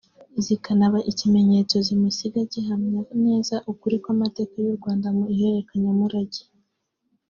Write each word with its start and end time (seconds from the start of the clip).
zikanaba 0.45 0.99
ikimenyetso 1.11 1.75
simusiga 1.87 2.41
gihamya 2.53 3.01
neza 3.25 3.55
ukuri 3.71 3.95
kw’amateka 4.03 4.53
y’u 4.65 4.75
Rwanda 4.77 5.07
mu 5.17 5.23
iherekanyamurage 5.33 6.41